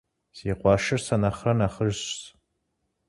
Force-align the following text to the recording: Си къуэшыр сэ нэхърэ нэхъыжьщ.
Си 0.35 0.49
къуэшыр 0.59 1.01
сэ 1.05 1.15
нэхърэ 1.21 1.53
нэхъыжьщ. 1.57 2.11